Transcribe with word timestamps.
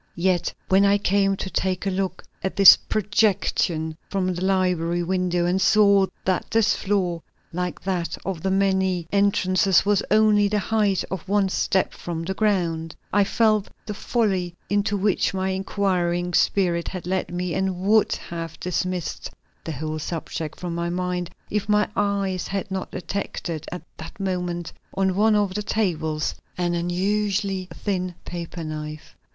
Yet 0.17 0.51
when 0.67 0.83
I 0.83 0.97
came 0.97 1.37
to 1.37 1.49
take 1.51 1.85
a 1.85 1.91
look 1.91 2.23
at 2.43 2.55
this 2.55 2.75
projection 2.75 3.95
from 4.09 4.33
the 4.33 4.43
library 4.43 5.03
window 5.03 5.45
and 5.45 5.61
saw 5.61 6.07
that 6.25 6.49
this 6.49 6.75
floor, 6.75 7.21
like 7.53 7.79
that 7.83 8.17
of 8.25 8.41
the 8.41 8.49
many 8.49 9.07
entrances, 9.11 9.85
was 9.85 10.01
only 10.09 10.47
the 10.47 10.57
height 10.57 11.03
of 11.11 11.29
one 11.29 11.49
step 11.49 11.93
from 11.93 12.23
the 12.23 12.33
ground, 12.33 12.95
I 13.13 13.23
felt 13.23 13.67
the 13.85 13.93
folly 13.93 14.55
into 14.71 14.97
which 14.97 15.35
my 15.35 15.49
inquiring 15.49 16.33
spirit 16.33 16.87
had 16.87 17.05
led 17.05 17.31
me, 17.31 17.53
and 17.53 17.81
would 17.81 18.13
have 18.31 18.59
dismissed 18.59 19.29
the 19.65 19.71
whole 19.73 19.99
subject 19.99 20.59
from 20.59 20.73
my 20.73 20.89
mind 20.89 21.29
if 21.51 21.69
my 21.69 21.87
eyes 21.95 22.47
had 22.47 22.71
not 22.71 22.89
detected 22.89 23.67
at 23.71 23.83
that 23.97 24.19
moment 24.19 24.73
on 24.95 25.13
one 25.15 25.35
of 25.35 25.53
the 25.53 25.61
tables 25.61 26.33
an 26.57 26.73
unusually 26.73 27.67
thin 27.71 28.15
paper 28.25 28.63
knife. 28.63 29.15